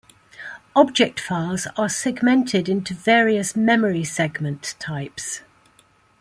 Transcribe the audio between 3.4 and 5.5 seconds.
memory segments types.